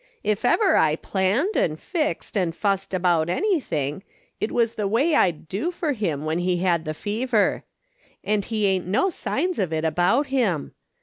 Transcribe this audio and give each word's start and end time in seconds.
If 0.23 0.43
ever 0.43 0.75
I 0.77 0.95
planned, 0.95 1.55
and 1.55 1.79
fixed, 1.79 2.35
and 2.35 2.55
fussed 2.55 2.95
out 2.95 3.29
anything, 3.29 4.01
it 4.39 4.51
was 4.51 4.73
the 4.73 4.87
way 4.87 5.13
I'd 5.13 5.47
do 5.47 5.69
for 5.69 5.91
him 5.93 6.25
when 6.25 6.39
he 6.39 6.57
had 6.57 6.85
the 6.85 6.95
fever; 6.95 7.65
and 8.23 8.43
he 8.43 8.65
ain't 8.65 8.87
no 8.87 9.09
signs 9.11 9.59
of 9.59 9.71
it 9.71 9.85
about 9.85 10.25
him 10.33 10.73